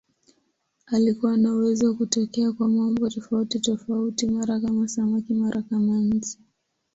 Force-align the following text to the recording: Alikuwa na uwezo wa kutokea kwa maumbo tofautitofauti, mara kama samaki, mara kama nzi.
Alikuwa 0.85 1.37
na 1.37 1.53
uwezo 1.53 1.87
wa 1.87 1.93
kutokea 1.93 2.51
kwa 2.51 2.67
maumbo 2.69 3.09
tofautitofauti, 3.09 4.27
mara 4.29 4.59
kama 4.59 4.87
samaki, 4.87 5.33
mara 5.33 5.61
kama 5.61 5.93
nzi. 5.97 6.39